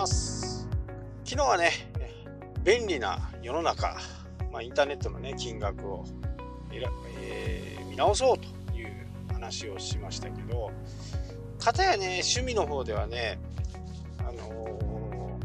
[0.00, 0.66] ます
[1.26, 1.72] 昨日はね
[2.64, 3.98] 便利な世の中、
[4.50, 6.06] まあ、インターネットのね金額を、
[7.20, 10.70] えー、見直そうという話をしましたけど
[11.58, 13.38] かたやね趣味の方ではね
[14.20, 15.38] あの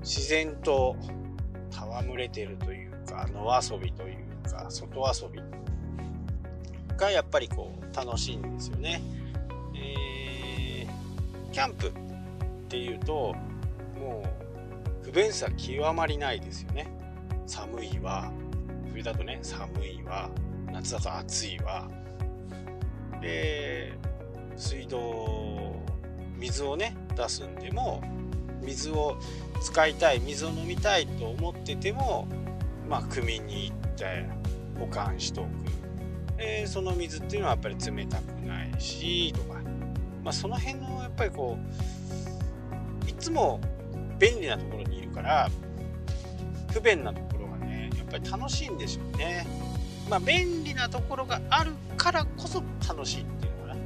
[0.00, 0.96] 自然と
[1.70, 5.42] 戯れてるというか野遊びというか外遊び
[6.96, 9.02] がやっぱりこう楽しいんですよね。
[9.74, 11.92] えー、キャンプ
[12.72, 13.34] っていうと
[14.00, 14.24] も
[15.04, 16.90] う不便さ極まりないですよね。
[17.46, 18.32] 寒いわ。
[18.90, 20.30] 冬だとね寒いわ。
[20.72, 21.86] 夏だと暑いわ。
[23.20, 23.92] で
[24.56, 25.76] 水道
[26.38, 28.02] 水をね出すんでも
[28.62, 29.18] 水を
[29.60, 32.26] 使いたい水を飲みたいと思ってても
[32.88, 34.24] まあ汲みに行って
[34.78, 35.46] 保管しとく、
[36.38, 39.60] え、その水っていうのはやっぱり冷たくないしとか、
[40.24, 41.92] まあ、その辺のやっぱりこう
[43.22, 43.60] つも
[44.18, 45.48] 便利なところにいるから
[46.72, 49.46] 不便なところがねやっぱり楽しいんでしょうね。
[50.10, 53.80] まあ、便利なところがあるからこそ楽しいっていうのかな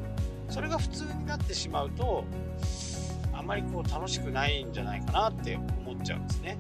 [0.49, 2.25] それが普通になってしまうと
[3.33, 6.59] あんまりこう楽しくないんじゃないかなって思っちゃうんですね。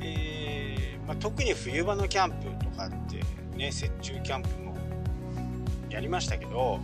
[0.00, 3.16] えー、まあ、特に冬場のキャンプとかって
[3.56, 4.76] ね雪中キャンプも
[5.88, 6.80] やりましたけど、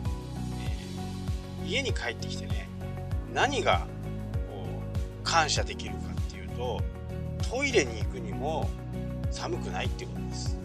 [1.63, 2.69] えー、家に帰ってきてね
[3.35, 3.87] 何が
[5.35, 6.81] 感謝できるかっていうと
[7.51, 8.71] トイレに行くにも
[9.33, 10.57] 寒くないっていうことです。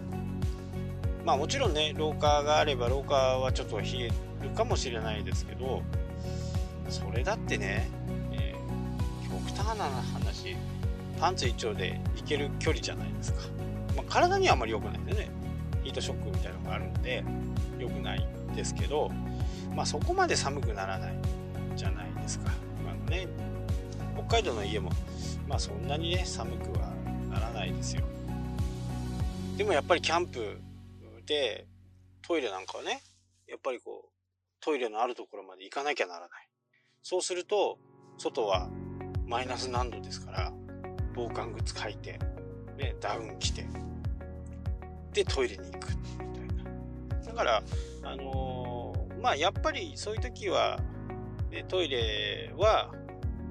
[1.25, 4.11] まあもちろんね廊下があれば廊下はちょっと冷え
[4.43, 5.81] るかもしれないですけど
[6.87, 7.89] それだってね、
[8.31, 10.55] えー、極端な話
[11.19, 13.39] パンツ一丁で行ける距離じゃないですか、
[13.97, 15.31] まあ、体にはあまり良くないんでね。
[15.83, 17.23] ヒートショックみたいなのがあるんで
[17.79, 19.09] 良くないですけど
[19.75, 21.13] まあそこまで寒くならない
[21.75, 22.51] じゃないですか。
[22.79, 23.27] 今のね
[24.29, 24.91] 海道の家も
[25.47, 26.93] まあそんなにね寒くは
[27.29, 28.03] ならないですよ。
[29.57, 30.59] でもやっぱりキャンプ
[31.25, 31.65] で
[32.21, 33.01] トイレなんかはね
[33.47, 34.09] やっぱりこう
[34.61, 36.29] トイレのあるところまで行かなきゃならない。
[37.01, 37.79] そうすると
[38.17, 38.69] 外は
[39.25, 40.53] マイナス何度ですから
[41.15, 42.19] 防寒靴履いて、
[42.77, 43.65] ね、ダウン着て
[45.11, 45.89] でトイレに行く。
[45.89, 47.63] みたいなだから
[48.03, 50.79] あのー、まあやっぱりそういう時は、
[51.49, 52.93] ね、トイレは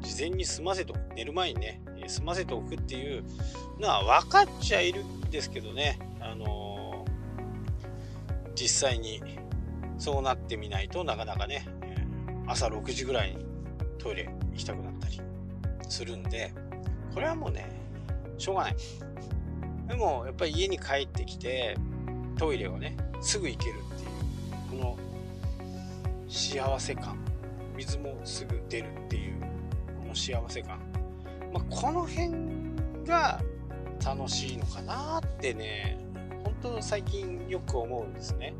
[0.02, 3.24] 事前に済ませておく寝る前にね済ませておくっていう
[3.78, 5.98] のは分かっちゃいるんですけどね。
[6.20, 9.22] あのー、実際に
[9.98, 11.66] そうなってみないとなかなかね
[12.46, 13.44] 朝6時ぐらいに
[13.98, 15.20] トイレ行きたくなったり
[15.88, 16.52] するんで
[17.14, 17.68] これはもうね
[18.38, 18.76] しょうがない。
[19.88, 21.76] でもやっぱり家に帰ってきて
[22.38, 24.98] トイレをねすぐ行けるっていうこの
[26.28, 27.18] 幸せ感
[27.76, 29.34] 水もすぐ出るっていう
[30.18, 30.78] 幸せ感、
[31.52, 32.30] まあ、この辺
[33.06, 33.40] が
[34.04, 35.98] 楽しいのかなってね
[36.44, 38.54] 本当最近よく思うんですね。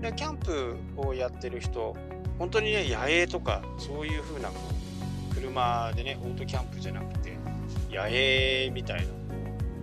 [0.00, 1.96] でキャンプをやってる人
[2.38, 4.50] 本当にね野営とかそういう風な
[5.34, 7.36] 車でねオートキャンプじゃなくて
[7.90, 9.12] 野営みたいな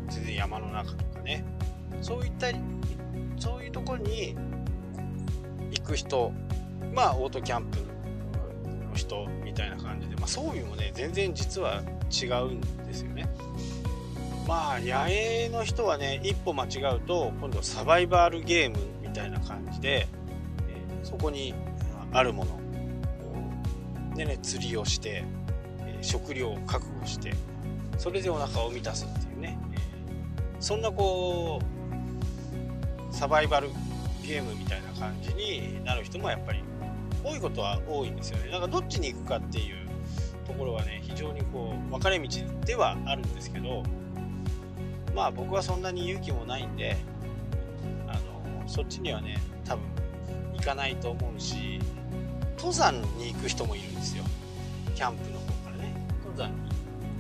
[0.10, 1.44] 全然山の中とかね。
[2.02, 2.48] そういった
[3.38, 4.36] そういうところに
[5.72, 6.32] 行く人
[6.94, 7.80] まあオートキャンプ
[8.90, 13.28] の人たいな感じで、まあ、装備もね全然実は違うんですよね。
[14.48, 20.08] まあ野営の人はね一歩間違うと今度サバイバルゲームみたいな感じで、
[20.68, 21.56] えー、そこに
[22.12, 22.60] あるもの
[24.16, 25.24] でね釣りをして、
[25.80, 27.34] えー、食料を確保して
[27.98, 29.82] それでお腹を満たすっていうね、えー、
[30.60, 33.70] そんなこうサバイバル
[34.22, 36.64] ゲームみたいな感じになる人もやっぱり
[37.26, 38.52] 多いことは多いんですよね。
[38.52, 39.88] だからどっちに行くかっていう
[40.46, 42.28] ところはね非常にこう分かれ道
[42.66, 43.84] ではあるんですけど
[45.16, 46.98] まあ僕はそんなに勇気もないんで
[48.08, 49.84] あのそっちにはね多分
[50.54, 51.80] 行かないと思うし
[52.58, 54.24] 登山に行く人もいるんですよ。
[54.94, 55.94] キャンプの方からね。
[56.24, 56.70] 登山に。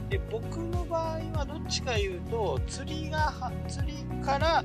[0.09, 4.63] で僕の場合はどっちかいうと釣りが釣りから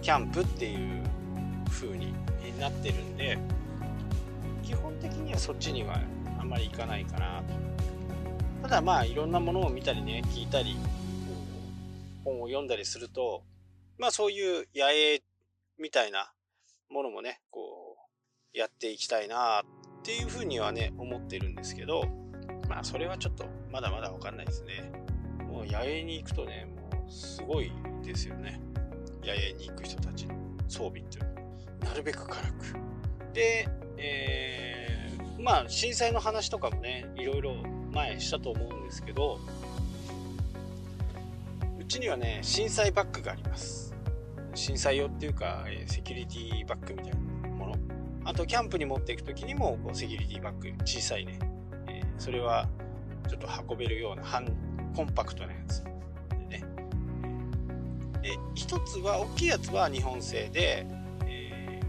[0.00, 1.02] キャンプっていう
[1.68, 2.14] 風に
[2.58, 3.36] なってるんで
[4.66, 6.00] 基本的にはそっちには
[6.40, 7.54] あんまり行かないかなと。
[8.62, 10.76] ただまあいろんなものを見たりね聞いたり
[12.24, 13.44] 本を読んだりすると
[13.96, 15.22] まあそういう野営
[15.78, 16.32] みたいな
[16.90, 17.60] ものもねこ
[18.54, 22.04] うやっていきたいなっていうふうにはね思ってるんですけど
[22.68, 24.90] まあそれはちょっとまだまだわかんないですね。
[25.46, 27.70] もう野営に行くとねもうすごい
[28.02, 28.60] ですよね。
[29.22, 30.34] 野営に行く人たちの
[30.68, 31.24] 装備っていう
[31.84, 32.95] のなるべく軽く。
[33.36, 33.68] で、
[33.98, 37.54] えー、まあ震災の話とかもねいろいろ
[37.92, 39.38] 前したと思うんですけど
[41.78, 43.94] うちにはね震災バッグがあります。
[44.54, 47.74] 震災用っていうか、えセキュリティバッグみたいなもの。
[48.24, 51.38] あとキャンプに持っていく時にもこうセキュリティバッグ小さいね、
[51.88, 52.66] えー、それは
[53.28, 54.46] ちょっと運べるような半
[54.96, 55.84] コンパクトなやつ。
[56.30, 56.64] でね。
[58.22, 60.86] で一つは大きいやつは日本製で、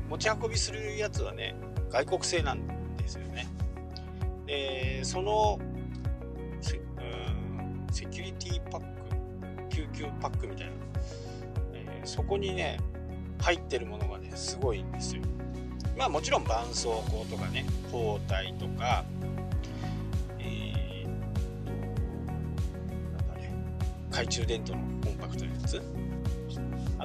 [0.09, 1.55] 持ち運びするやつはね
[1.89, 2.67] 外国製なん
[2.97, 3.47] ですよね。
[4.45, 5.59] でその
[6.61, 6.79] セ
[7.91, 8.87] セキュリティパック
[9.69, 10.73] 救急パックみたいな、
[11.73, 12.79] えー、そこにね
[13.39, 15.21] 入ってるものがねすごいんですよ。
[15.97, 19.03] まあもちろん絆創膏とかね包帯とか
[20.39, 21.07] えー、
[23.17, 23.51] なんだね
[24.09, 25.81] 懐中電灯のコンパクトなやつ。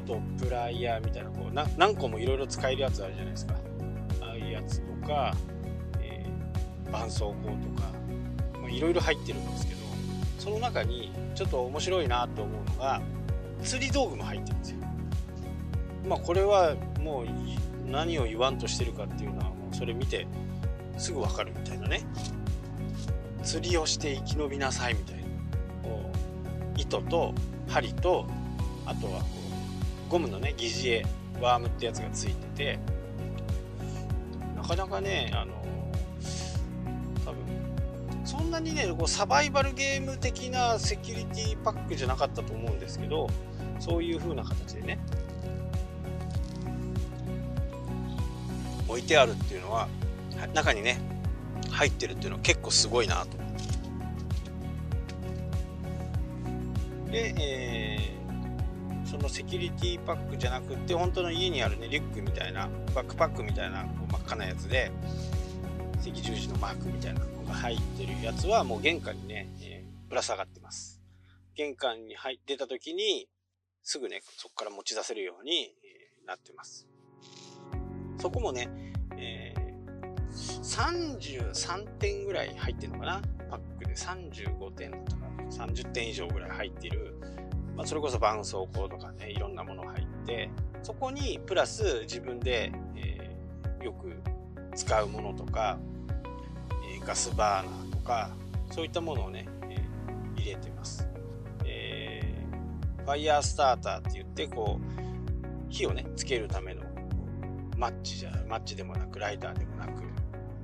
[0.02, 3.54] とプライヤーみたいなこう何個もいろいろ使えるやつあるじゃないですか。
[4.20, 5.34] ああいうやつとか、
[6.00, 7.88] えー、絆創膏とか
[8.69, 9.81] いろいろ入ってるんですけど
[10.38, 13.00] その中にちょっと面白いなと思うのが
[13.62, 14.78] 釣り道具も入ってるんですよ。
[16.08, 17.26] まあこれはもう
[17.90, 20.26] 何を言わんとしてるかっていうのはもうそれ見て
[20.98, 22.05] すぐ分かるみたいなね。
[23.43, 25.22] 釣りをして生き延びなさいみたいな。
[25.82, 26.10] こ
[26.76, 27.34] う糸と
[27.69, 28.26] 針と
[28.87, 29.42] あとはこう
[30.12, 31.09] ゴムのね疑似餌
[31.41, 32.79] ワームってやつがついてて
[34.55, 35.55] なかなかねあの
[37.25, 43.26] 多分そんなにねこうサバイバルゲーム的なセキュリティパックじゃなかったと思うんですけど
[43.81, 44.99] そういう風な形でね
[48.87, 49.88] 置いてあるっていうのは
[50.53, 51.00] 中にね
[51.70, 53.38] 入ってるっていうのは結構すごいなと。
[57.11, 57.92] で、えー、
[59.22, 64.90] のセキュリティパックじゃなくって本当の家にあるねリュックみたいなバックパックみたいなこう真っ赤なやつで
[66.00, 71.00] 赤十字のマークみたいなのが入ってるやつはもう玄関にね、えー、ぶら下がってます。
[71.54, 73.28] 玄関に入出た時に
[73.82, 76.88] すぐねそこから持ち出せるように、えー、なってます。
[78.19, 78.69] そこもね、
[79.16, 87.14] えー、33点ぐらい入ってるのかなパックで35点とか30点以上ぐらい入っている、
[87.76, 90.50] まあ、それこそ絆創膏とかねいろんなもの入って
[90.82, 94.14] そこにプラス自分で、えー、よく
[94.74, 95.78] 使うものとか、
[96.94, 98.30] えー、ガスバーナーとか
[98.70, 101.08] そういったものをね、えー、入れてます、
[101.64, 105.02] えー、ファイヤースターターって言ってこう
[105.70, 106.82] 火をねつけるための
[107.76, 110.02] マッチじゃマッチでもなくライターでもなく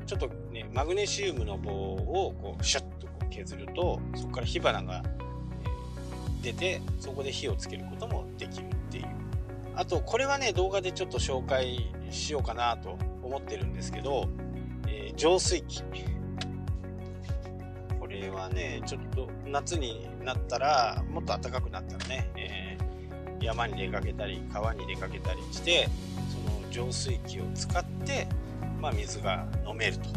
[0.07, 5.03] ちょっとねマグネシウムの棒をこうシャッとこう削るとそこから火花が、
[6.43, 9.07] 出てそこで火をつけることもできるっていう。
[9.75, 14.29] あとこれはね動画でちょっと紹介しようかなと思ってるんですけど、
[14.89, 15.83] えー、浄水器。
[18.01, 25.89] これはねちょっと夏になったらもっと暖かくなったらね、えー、山に出かけたり川に出かけたりして
[26.33, 28.27] その浄水器を使って、
[28.81, 30.09] まあ、水が飲めると。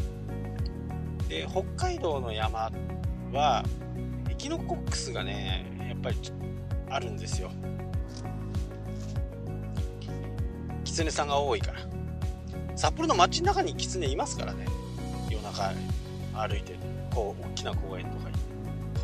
[1.27, 2.71] で北海道の山
[3.31, 3.63] は
[4.29, 5.70] エキノコックスがね
[6.01, 6.17] ぱり
[6.89, 7.51] あるんですよ。
[10.83, 11.79] キツネさんが多いから。
[12.75, 14.65] 札幌の街の中にキツネいますからね。
[15.29, 15.71] 夜中
[16.33, 16.75] 歩いて
[17.13, 18.35] こう大きな公園とかに。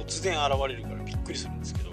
[0.06, 1.90] 突然現れるからびっくりするんですけど。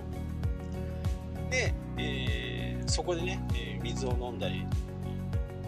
[1.50, 4.66] で、えー、そこでね、えー、水を飲んだり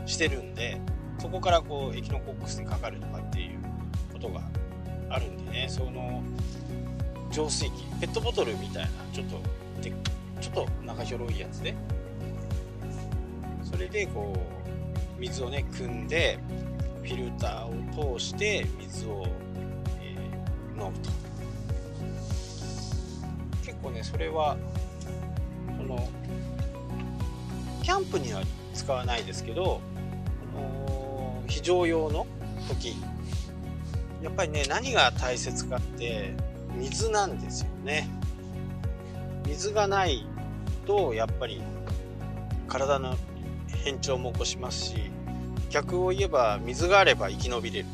[0.06, 0.80] してるんで
[1.18, 3.58] そこからこうエキノコックスにかかるとかっていう
[4.12, 4.42] ことが
[5.10, 6.22] あるんでねその
[7.36, 9.38] 浄水器ペットボトルみたいなちょっと
[9.82, 9.92] で
[10.40, 11.74] ちょっと長広いやつで
[13.62, 16.38] それでこう水をね汲んで
[17.02, 19.26] フィルターを通して水を、
[20.00, 21.10] えー、飲むと。
[23.66, 24.56] 結構ねそれは
[25.76, 26.08] その
[27.82, 28.40] キャンプには
[28.72, 29.82] 使わないですけど
[31.46, 32.26] 非常用の
[32.66, 32.96] 時。
[34.22, 36.32] やっぱりね何が大切かって
[36.76, 38.08] 水なんですよね。
[39.46, 40.26] 水がない
[40.86, 41.62] とやっぱり
[42.68, 43.16] 体の
[43.84, 45.10] 変調も起こしますし
[45.70, 47.86] 逆を言えば水があれば生き延びれる。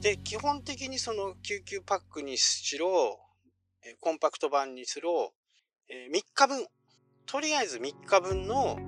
[0.00, 3.20] で基本的にその救急パックにしろ
[4.00, 5.32] コンパクト版にしろ
[5.90, 6.66] 3日分。
[7.26, 8.78] とりあえず3日分の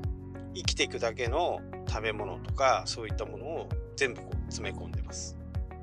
[0.55, 5.37] 生きていくだけの食べ物とかそういったものを全部こう詰め込んでます、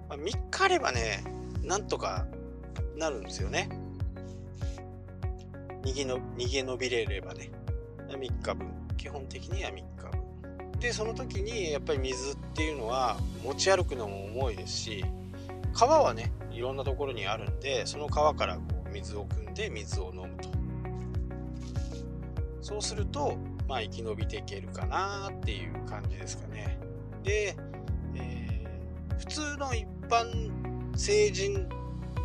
[0.10, 1.24] ま、3日あればね
[1.64, 2.26] なんとか
[3.02, 3.68] なるんですよね。
[5.84, 7.50] 逃げの逃げ延びれればね。
[8.08, 8.68] 3日分。
[8.96, 10.80] 基本的には3日分。
[10.80, 15.06] でその時にやっぱり水っていうのは持ち歩くのも重いですし
[15.74, 20.50] 川はねいろんなところにあるんでその川からこう水を汲んで水を飲むと。
[22.62, 23.36] そうすると
[23.68, 26.78] まあ生き延びていけるかなっていう感じですかね。
[27.24, 27.56] で、
[28.16, 30.52] えー、普通の一般
[30.96, 31.68] 成人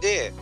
[0.00, 0.32] で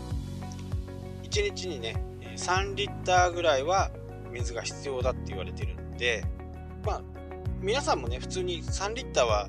[1.35, 1.97] 1日にね
[2.37, 3.91] 3リッターぐらいは
[4.31, 6.25] 水が必要だって言われてるんで
[6.85, 7.03] まあ
[7.61, 9.49] 皆さんもね普通に3リッターは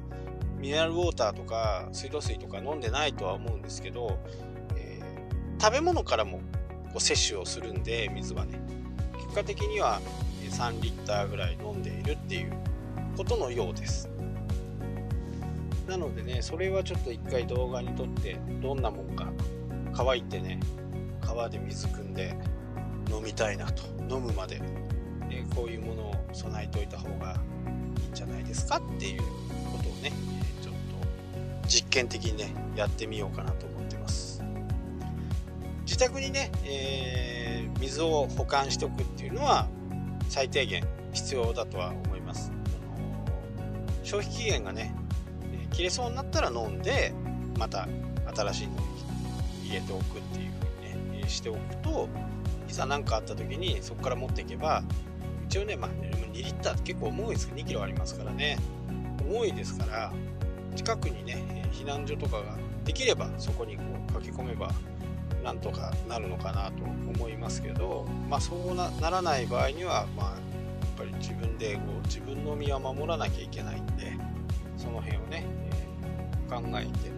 [0.57, 4.17] ミネラルウォーターとか水道水とか飲んでないとは思うんですけど、
[4.75, 6.39] えー、食べ物からも
[6.87, 8.59] こう摂取をするんで水はね。
[9.17, 10.01] 結果的には
[10.49, 12.53] 3リッターぐらい飲んでいるっていう
[13.17, 14.09] ことのようです。
[15.87, 19.27] なのでねそれはちょっと一回動画に撮ってどんなもんか
[19.93, 20.59] 乾いてね
[21.35, 22.35] 川で水汲んで
[23.11, 23.83] 飲みたいなと。
[24.07, 24.61] 飲むまで、
[25.29, 27.35] えこういうものを備えておいた方が
[27.99, 29.21] いいんじゃないですかっていう
[29.71, 30.11] ことをね
[30.61, 34.43] ちょっと実験的にねやってみようかなと思ってます。
[35.85, 39.67] 自宅にね、えー、水を保管しておくっていうのは
[40.29, 42.51] 最低限必要だとは思います。
[44.03, 44.93] 消費期限がね
[45.71, 47.13] 切れそうになったら飲んで
[47.57, 47.87] また
[48.35, 48.79] 新しいのに
[49.65, 50.64] 入れておくっていう
[51.25, 52.07] にしておくと
[52.69, 54.83] いざ何かあった時にそこから持っていけば
[55.47, 57.47] 一応ね、まあ、2リッターって結構重いです。
[57.47, 58.57] けど2キロありますからね。
[59.21, 60.13] 重いですから
[60.75, 64.71] 近くにね避難所とかができればそこにこう書き込めば
[65.43, 74.13] なんとかなるのかなと思いますけど、まあ、そうならない場合には、まあ、やっぱり自分でこう自分の身は守らなきゃいけないんで
[74.77, 75.45] その辺をね、
[76.49, 77.15] えー、考えて。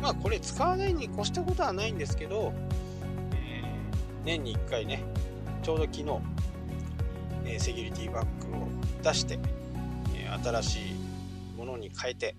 [0.00, 2.52] まあこれ使わないに越したことはないんですけど
[4.24, 5.02] 年に1回ね
[5.62, 6.04] ちょうど昨日、
[7.46, 8.68] えセキュリティバッグを
[9.02, 9.38] 出して、
[10.14, 10.94] え新しい
[11.56, 12.36] ものに変えて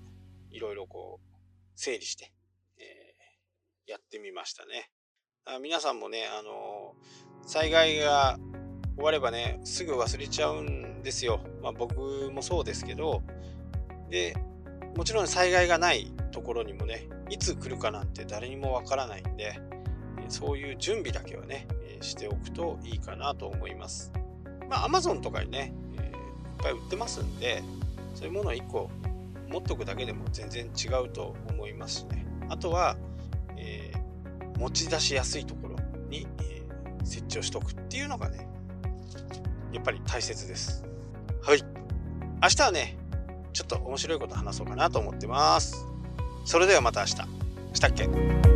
[0.51, 1.37] いろいろこう
[1.75, 2.31] 整理して、
[2.77, 4.91] えー、やってみましたね。
[5.45, 6.95] あ皆さんもねあの
[7.45, 8.37] 災害が
[8.95, 13.21] 終わればねすぐ忘れちゃうんですよ、まあ、僕もそうですけど
[14.09, 14.35] で
[14.95, 19.59] もちろん災害がないところにもねいつ来るかなんて誰にもわからないんで
[20.29, 21.67] そういう準備だけはね、
[22.01, 24.11] しておくといいかなと思います。
[24.69, 26.11] まあ、Amazon とかにね、えー、いっ
[26.63, 27.63] ぱい売ってますんで、
[28.15, 28.89] そういうものを1個
[29.49, 32.25] 持っとくだけでも全然違うと思いますしね。
[32.49, 32.97] あとは、
[33.57, 35.75] えー、持ち出しやすいところ
[36.09, 38.47] に、えー、設置をしとくっていうのがね、
[39.73, 40.83] やっぱり大切です。
[41.41, 41.61] はい。
[42.41, 42.97] 明日はね、
[43.53, 45.85] ちょっと面白いこと話そうかなと思ってます。
[46.45, 47.13] それではまた明日。
[47.73, 48.54] したっけ？